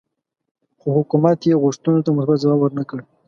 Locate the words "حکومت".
0.99-1.39